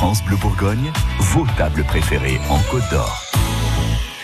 France 0.00 0.24
Bleu 0.24 0.36
Bourgogne, 0.36 0.90
vos 1.18 1.46
tables 1.58 1.84
préférées 1.84 2.40
en 2.48 2.58
Côte 2.70 2.88
d'Or. 2.90 3.22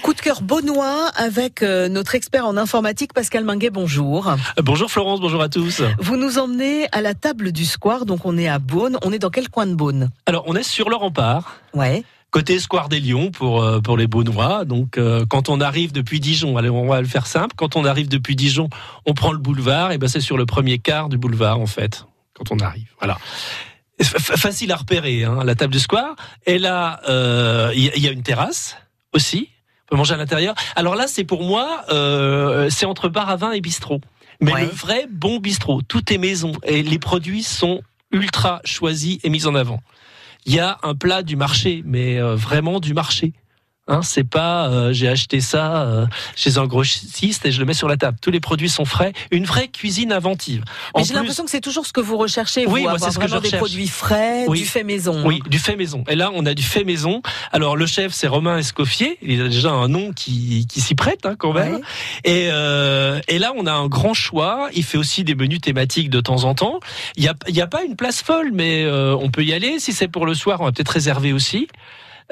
Coup 0.00 0.14
de 0.14 0.20
cœur 0.22 0.40
Beaunois 0.40 1.10
avec 1.14 1.62
euh, 1.62 1.90
notre 1.90 2.14
expert 2.14 2.46
en 2.46 2.56
informatique 2.56 3.12
Pascal 3.12 3.44
Minguet, 3.44 3.68
bonjour. 3.68 4.34
Bonjour 4.62 4.90
Florence, 4.90 5.20
bonjour 5.20 5.42
à 5.42 5.50
tous. 5.50 5.82
Vous 5.98 6.16
nous 6.16 6.38
emmenez 6.38 6.86
à 6.90 7.02
la 7.02 7.12
table 7.12 7.52
du 7.52 7.66
Square, 7.66 8.06
donc 8.06 8.24
on 8.24 8.38
est 8.38 8.48
à 8.48 8.58
Beaune. 8.58 8.96
On 9.02 9.12
est 9.12 9.18
dans 9.18 9.28
quel 9.28 9.50
coin 9.50 9.66
de 9.66 9.74
Beaune? 9.74 10.08
Alors 10.24 10.44
on 10.46 10.56
est 10.56 10.62
sur 10.62 10.88
le 10.88 10.96
rempart. 10.96 11.56
Ouais. 11.74 12.02
Côté 12.30 12.58
Square 12.60 12.88
des 12.88 13.00
Lions 13.00 13.30
pour, 13.30 13.62
euh, 13.62 13.82
pour 13.82 13.98
les 13.98 14.06
Beaunois. 14.06 14.64
Donc 14.64 14.96
euh, 14.96 15.26
quand 15.28 15.50
on 15.50 15.60
arrive 15.60 15.92
depuis 15.92 16.18
Dijon, 16.18 16.56
allez, 16.56 16.70
on 16.70 16.86
va 16.86 17.02
le 17.02 17.06
faire 17.06 17.26
simple. 17.26 17.54
Quand 17.58 17.76
on 17.76 17.84
arrive 17.84 18.08
depuis 18.08 18.36
Dijon, 18.36 18.70
on 19.04 19.12
prend 19.12 19.32
le 19.32 19.38
boulevard, 19.38 19.92
et 19.92 19.98
ben 19.98 20.08
c'est 20.08 20.22
sur 20.22 20.38
le 20.38 20.46
premier 20.46 20.78
quart 20.78 21.10
du 21.10 21.18
boulevard 21.18 21.60
en 21.60 21.66
fait, 21.66 22.06
quand 22.32 22.52
on 22.52 22.58
arrive. 22.58 22.88
Voilà. 23.00 23.18
Facile 24.02 24.72
à 24.72 24.76
repérer, 24.76 25.24
hein, 25.24 25.40
la 25.44 25.54
table 25.54 25.72
du 25.72 25.80
Square. 25.80 26.14
Et 26.46 26.58
là, 26.58 27.00
il 27.74 27.80
y, 27.96 28.00
y 28.00 28.08
a 28.08 28.10
une 28.12 28.22
terrasse 28.22 28.76
aussi 29.12 29.50
peut 29.88 29.96
manger 29.96 30.14
à 30.14 30.16
l'intérieur. 30.18 30.54
Alors 30.76 30.94
là, 30.94 31.06
c'est 31.06 31.24
pour 31.24 31.42
moi, 31.42 31.82
euh, 31.90 32.68
c'est 32.70 32.84
entre 32.86 33.08
bar 33.08 33.30
à 33.30 33.36
vin 33.36 33.52
et 33.52 33.60
bistrot. 33.62 34.00
Mais 34.40 34.52
Ouais. 34.52 34.62
le 34.64 34.68
vrai 34.68 35.06
bon 35.10 35.38
bistrot, 35.38 35.80
tout 35.82 36.12
est 36.12 36.18
maison 36.18 36.52
et 36.62 36.82
les 36.82 36.98
produits 36.98 37.42
sont 37.42 37.80
ultra 38.12 38.60
choisis 38.64 39.18
et 39.24 39.30
mis 39.30 39.46
en 39.46 39.54
avant. 39.54 39.80
Il 40.44 40.54
y 40.54 40.60
a 40.60 40.78
un 40.82 40.94
plat 40.94 41.22
du 41.22 41.36
marché, 41.36 41.82
mais 41.86 42.20
euh, 42.20 42.36
vraiment 42.36 42.80
du 42.80 42.94
marché. 42.94 43.32
Hein, 43.88 44.02
c'est 44.02 44.24
pas 44.28 44.68
euh, 44.68 44.92
j'ai 44.92 45.08
acheté 45.08 45.40
ça 45.40 45.82
euh, 45.82 46.06
chez 46.36 46.58
un 46.58 46.66
grossiste 46.66 47.46
et 47.46 47.50
je 47.52 47.58
le 47.58 47.64
mets 47.64 47.72
sur 47.74 47.88
la 47.88 47.96
table. 47.96 48.18
Tous 48.20 48.30
les 48.30 48.38
produits 48.40 48.68
sont 48.68 48.84
frais, 48.84 49.14
une 49.30 49.44
vraie 49.46 49.68
cuisine 49.68 50.12
inventive. 50.12 50.62
Mais 50.94 51.02
j'ai 51.02 51.08
plus- 51.08 51.14
l'impression 51.14 51.44
que 51.44 51.50
c'est 51.50 51.60
toujours 51.62 51.86
ce 51.86 51.92
que 51.94 52.00
vous 52.02 52.18
recherchez, 52.18 52.66
vous, 52.66 52.72
Oui, 52.74 52.82
moi, 52.82 52.92
avoir 52.92 53.10
c'est 53.10 53.14
ce 53.14 53.18
que 53.18 53.26
je 53.26 53.38
des 53.38 53.56
produits 53.56 53.88
frais, 53.88 54.44
Oui. 54.46 54.58
du 54.60 54.66
fait 54.66 54.84
maison. 54.84 55.22
Oui, 55.26 55.40
du 55.48 55.58
fait 55.58 55.74
maison. 55.76 56.04
Et 56.08 56.16
là, 56.16 56.30
on 56.34 56.44
a 56.44 56.52
du 56.54 56.62
fait 56.62 56.84
maison. 56.84 57.22
Alors, 57.50 57.76
le 57.76 57.86
chef, 57.86 58.12
c'est 58.12 58.26
Romain 58.28 58.58
Escoffier. 58.58 59.16
Il 59.22 59.40
a 59.40 59.44
déjà 59.48 59.70
un 59.70 59.88
nom 59.88 60.12
qui, 60.12 60.66
qui 60.68 60.80
s'y 60.82 60.94
prête, 60.94 61.24
hein, 61.24 61.34
quand 61.38 61.54
même. 61.54 61.76
Ouais. 61.76 61.80
Et, 62.24 62.48
euh, 62.52 63.20
et 63.28 63.38
là, 63.38 63.52
on 63.56 63.64
a 63.66 63.72
un 63.72 63.86
grand 63.88 64.12
choix. 64.14 64.68
Il 64.74 64.84
fait 64.84 64.98
aussi 64.98 65.24
des 65.24 65.34
menus 65.34 65.60
thématiques 65.62 66.10
de 66.10 66.20
temps 66.20 66.44
en 66.44 66.54
temps. 66.54 66.80
Il 67.16 67.22
n'y 67.22 67.28
a, 67.28 67.34
il 67.48 67.56
y 67.56 67.62
a 67.62 67.66
pas 67.66 67.84
une 67.84 67.96
place 67.96 68.22
folle, 68.22 68.50
mais 68.52 68.84
euh, 68.84 69.16
on 69.18 69.30
peut 69.30 69.44
y 69.44 69.54
aller. 69.54 69.78
Si 69.78 69.92
c'est 69.94 70.08
pour 70.08 70.26
le 70.26 70.34
soir, 70.34 70.60
on 70.60 70.64
va 70.66 70.72
peut-être 70.72 70.88
réserver 70.90 71.32
aussi. 71.32 71.68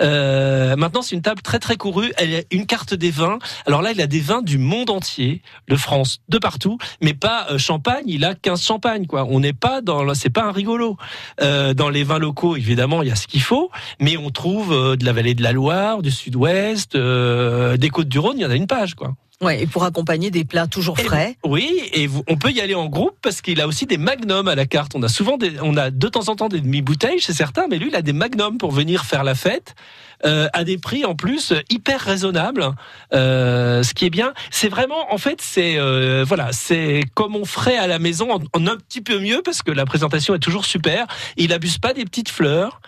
Euh, 0.00 0.76
maintenant, 0.76 1.02
c'est 1.02 1.14
une 1.14 1.22
table 1.22 1.42
très 1.42 1.58
très 1.58 1.76
courue. 1.76 2.12
Elle 2.16 2.34
a 2.34 2.40
une 2.50 2.66
carte 2.66 2.94
des 2.94 3.10
vins. 3.10 3.38
Alors 3.66 3.82
là, 3.82 3.92
il 3.92 4.00
a 4.00 4.06
des 4.06 4.20
vins 4.20 4.42
du 4.42 4.58
monde 4.58 4.90
entier, 4.90 5.42
de 5.68 5.76
France, 5.76 6.20
de 6.28 6.38
partout, 6.38 6.78
mais 7.02 7.14
pas 7.14 7.46
euh, 7.50 7.58
champagne. 7.58 8.04
Il 8.06 8.24
a 8.24 8.34
15 8.34 8.62
champagnes, 8.62 9.06
quoi. 9.06 9.26
On 9.28 9.40
n'est 9.40 9.52
pas 9.52 9.80
dans, 9.80 10.14
c'est 10.14 10.30
pas 10.30 10.44
un 10.44 10.52
rigolo. 10.52 10.96
Euh, 11.40 11.74
dans 11.74 11.88
les 11.88 12.04
vins 12.04 12.18
locaux, 12.18 12.56
évidemment, 12.56 13.02
il 13.02 13.08
y 13.08 13.12
a 13.12 13.16
ce 13.16 13.26
qu'il 13.26 13.42
faut, 13.42 13.70
mais 14.00 14.16
on 14.16 14.30
trouve 14.30 14.72
euh, 14.72 14.96
de 14.96 15.04
la 15.04 15.12
vallée 15.12 15.34
de 15.34 15.42
la 15.42 15.52
Loire, 15.52 16.02
du 16.02 16.10
Sud-Ouest, 16.10 16.94
euh, 16.94 17.76
des 17.76 17.90
Côtes 17.90 18.08
du 18.08 18.18
Rhône. 18.18 18.38
Il 18.38 18.42
y 18.42 18.46
en 18.46 18.50
a 18.50 18.56
une 18.56 18.66
page, 18.66 18.94
quoi. 18.94 19.14
Ouais, 19.42 19.62
et 19.62 19.66
pour 19.66 19.84
accompagner 19.84 20.30
des 20.30 20.44
plats 20.44 20.66
toujours 20.66 20.98
Et 20.98 21.02
frais. 21.04 21.36
Oui, 21.44 21.82
et 21.92 22.06
vous- 22.06 22.24
on 22.26 22.36
peut 22.36 22.50
y 22.50 22.60
aller 22.62 22.74
en 22.74 22.86
groupe 22.86 23.16
parce 23.20 23.42
qu'il 23.42 23.60
a 23.60 23.66
aussi 23.66 23.84
des 23.84 23.98
magnums 23.98 24.48
à 24.48 24.54
la 24.54 24.64
carte. 24.64 24.92
On 24.94 25.02
a 25.02 25.08
souvent 25.08 25.36
des, 25.36 25.52
on 25.60 25.76
a 25.76 25.90
de 25.90 26.08
temps 26.08 26.28
en 26.30 26.36
temps 26.36 26.48
des 26.48 26.60
demi-bouteilles 26.60 27.18
chez 27.20 27.34
certains, 27.34 27.66
mais 27.68 27.76
lui, 27.78 27.88
il 27.88 27.96
a 27.96 28.00
des 28.00 28.14
magnums 28.14 28.56
pour 28.56 28.70
venir 28.72 29.04
faire 29.04 29.24
la 29.24 29.34
fête. 29.34 29.74
euh, 30.24 30.48
à 30.54 30.64
des 30.64 30.78
prix 30.78 31.04
en 31.04 31.14
plus 31.14 31.52
hyper 31.68 32.00
raisonnables. 32.00 32.70
Euh, 33.12 33.82
ce 33.82 33.92
qui 33.92 34.06
est 34.06 34.10
bien, 34.10 34.32
c'est 34.50 34.70
vraiment, 34.70 35.12
en 35.12 35.18
fait, 35.18 35.42
c'est 35.42 35.76
euh, 35.76 36.24
voilà, 36.26 36.52
c'est 36.52 37.02
comme 37.12 37.36
on 37.36 37.44
ferait 37.44 37.76
à 37.76 37.86
la 37.86 37.98
maison, 37.98 38.32
en, 38.32 38.40
en 38.54 38.66
un 38.66 38.76
petit 38.78 39.02
peu 39.02 39.18
mieux 39.18 39.42
parce 39.44 39.60
que 39.60 39.70
la 39.70 39.84
présentation 39.84 40.34
est 40.34 40.38
toujours 40.38 40.64
super. 40.64 41.06
Il 41.36 41.52
abuse 41.52 41.76
pas 41.76 41.92
des 41.92 42.04
petites 42.06 42.30
fleurs. 42.30 42.80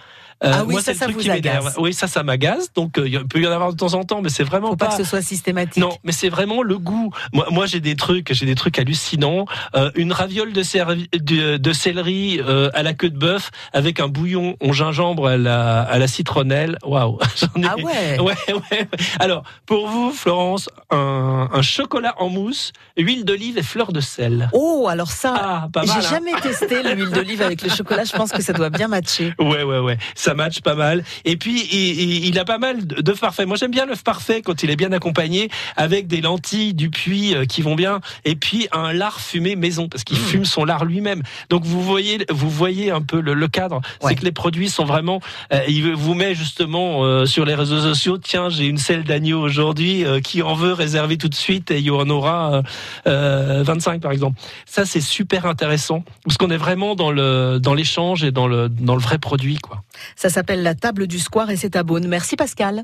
Euh, 0.45 0.53
Ah 0.55 0.65
oui, 0.65 0.73
moi, 0.75 0.81
ça, 0.81 0.87
c'est 0.87 0.93
le 0.93 0.99
ça 0.99 1.05
truc 1.07 1.19
qui 1.19 1.31
m'énerve. 1.31 1.75
Oui, 1.79 1.93
ça, 1.93 2.07
ça 2.07 2.23
m'agace. 2.23 2.73
Donc, 2.75 2.97
euh, 2.99 3.09
il 3.09 3.27
peut 3.27 3.41
y 3.41 3.47
en 3.47 3.51
avoir 3.53 3.73
de 3.73 3.77
temps 3.77 3.95
en 3.95 4.05
temps, 4.05 4.23
mais 4.23 4.29
c'est 4.29 4.45
vraiment 4.45 4.69
Faut 4.69 4.77
pas 4.77 4.87
que 4.87 4.95
ce 4.97 5.05
soit 5.05 5.21
systématique. 5.23 5.83
non, 5.83 5.97
mais 6.05 6.13
c'est 6.13 6.29
vraiment 6.29 6.63
le 6.63 6.79
goût. 6.79 7.11
Moi, 7.33 7.47
moi 7.51 7.67
j'ai 7.67 7.81
des 7.81 7.97
trucs, 7.97 8.33
j'ai 8.33 8.47
des 8.47 8.55
trucs 8.55 8.79
hallucinants. 8.79 9.47
Euh, 9.75 9.91
une 9.97 10.13
raviole 10.13 10.53
de, 10.53 10.63
cervi- 10.63 11.09
de, 11.13 11.57
de 11.57 11.73
céleri 11.73 12.41
à 12.75 12.83
la 12.83 12.95
queue 12.95 13.11
de 13.11 13.19
bœuf 13.19 13.51
avec 13.73 13.99
un 14.01 14.09
bouillon 14.09 14.57
au 14.61 14.73
gingembre 14.73 15.27
à 15.27 15.37
la, 15.37 15.83
à 15.83 15.99
la 15.99 16.07
citronnelle. 16.07 16.79
Waouh 16.85 17.19
ai- 17.57 17.63
Ah 17.67 17.77
ouais. 17.77 18.19
Ouais, 18.29 18.35
ouais. 18.53 18.89
Alors, 19.19 19.43
pour 19.67 19.89
vous, 19.89 20.11
Florence, 20.13 20.69
un, 20.91 21.49
un 21.53 21.63
chocolat 21.63 22.15
en 22.19 22.29
mousse, 22.29 22.73
huile 22.97 23.25
d'olive 23.25 23.59
et 23.59 23.63
fleur 23.63 23.93
de 23.93 24.01
sel. 24.01 24.51
Oh, 24.53 24.87
alors 24.89 25.11
ça, 25.11 25.69
Ah, 25.75 25.81
j'ai 25.85 25.91
hein. 25.93 26.01
jamais 26.01 26.33
testé 26.41 26.83
l'huile 26.83 27.11
d'olive 27.11 27.43
avec 27.43 27.63
le 27.63 27.69
chocolat. 27.71 28.05
Je 28.05 28.13
pense 28.13 28.31
que 28.31 28.43
ça 28.43 28.53
doit 28.53 28.71
bien 28.71 28.89
matcher. 28.89 29.35
Ouais, 29.41 29.63
ouais, 29.63 29.79
ouais. 29.79 29.99
Ça 30.15 30.28
match 30.35 30.61
pas 30.61 30.75
mal. 30.75 31.05
Et 31.25 31.37
puis, 31.37 31.67
il, 31.73 32.27
il- 32.27 32.39
a 32.39 32.45
pas 32.45 32.59
mal 32.59 32.87
d'œufs 32.87 33.19
parfaits. 33.19 33.49
Moi, 33.49 33.57
j'aime 33.57 33.73
bien 33.73 33.85
l'œuf 33.85 34.05
parfait 34.05 34.43
quand 34.43 34.63
il 34.63 34.71
est 34.71 34.77
bien 34.77 34.93
accompagné 34.93 35.51
avec 35.77 36.07
des 36.07 36.21
lentilles 36.21 36.73
du 36.73 36.89
puits 36.89 37.35
euh, 37.35 37.47
qui 37.47 37.63
vont 37.63 37.75
bien. 37.75 38.01
Et 38.25 38.37
puis, 38.37 38.69
un 38.71 38.93
lard 38.93 39.19
fumé 39.21 39.57
maison 39.57 39.89
parce 39.89 40.05
qu'il 40.05 40.17
fume 40.19 40.45
son 40.45 40.65
lard 40.65 40.85
lui-même. 40.85 41.23
Donc, 41.51 41.65
vous 41.65 41.83
voyez, 41.83 42.25
vous 42.31 42.49
voyez 42.49 42.91
un 42.93 43.03
peu 43.03 43.21
le, 43.21 43.35
le 43.35 43.49
cadre. 43.49 43.77
Ouais. 44.03 44.11
C'est 44.11 44.15
que 44.15 44.25
les 44.25 44.31
produits 44.33 44.69
sont 44.69 44.85
vraiment, 44.85 45.21
euh, 45.53 45.61
il 45.69 45.95
vous 45.95 46.15
met 46.15 46.35
justement 46.37 47.03
euh, 47.05 47.27
sur 47.27 47.45
les 47.45 47.55
réseaux 47.57 47.81
sociaux, 47.81 48.19
tiens, 48.19 48.49
j'ai 48.51 48.67
une 48.67 48.79
selle 48.79 49.03
d'agneau 49.05 49.41
aujourd'hui, 49.41 50.05
euh, 50.05 50.21
qui 50.21 50.43
en 50.43 50.55
veut 50.55 50.73
réserver 50.73 51.19
tout 51.19 51.29
de 51.29 51.35
suite 51.35 51.71
et 51.73 51.79
il 51.79 51.85
y 51.87 51.91
en 51.91 52.09
aura 52.09 52.55
euh, 52.55 52.63
euh, 53.09 53.63
25 53.65 54.01
par 54.01 54.13
exemple. 54.13 54.41
Ça, 54.67 54.85
c'est 54.85 55.01
super 55.01 55.47
intéressant 55.47 56.05
parce 56.25 56.37
qu'on 56.37 56.51
est 56.51 56.57
vraiment 56.57 56.95
dans 56.95 57.11
le, 57.11 57.59
dans 57.61 57.75
l'échange 57.75 58.23
et 58.23 58.31
dans 58.31 58.47
le, 58.47 58.69
dans 58.69 58.95
le 58.95 59.01
vrai 59.03 59.19
produit, 59.19 59.59
quoi. 59.59 59.83
Ça 60.19 60.31
s'appelle 60.31 60.65
la 60.65 60.75
table 60.75 61.07
du 61.07 61.21
Square 61.21 61.51
et 61.51 61.57
c'est 61.57 61.77
à 61.77 61.85
Beaune. 61.85 62.09
Merci 62.09 62.35
Pascal. 62.35 62.83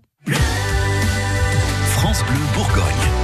France 1.97 2.23
Bleu 2.23 2.39
Bourgogne. 2.55 3.24